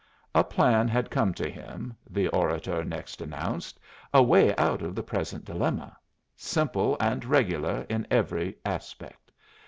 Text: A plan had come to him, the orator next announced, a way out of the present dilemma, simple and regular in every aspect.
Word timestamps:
A 0.33 0.43
plan 0.43 0.87
had 0.87 1.11
come 1.11 1.31
to 1.35 1.47
him, 1.47 1.95
the 2.09 2.27
orator 2.29 2.83
next 2.83 3.21
announced, 3.21 3.79
a 4.11 4.23
way 4.23 4.55
out 4.55 4.81
of 4.81 4.95
the 4.95 5.03
present 5.03 5.45
dilemma, 5.45 5.95
simple 6.35 6.97
and 6.99 7.23
regular 7.23 7.85
in 7.87 8.07
every 8.09 8.57
aspect. 8.65 9.31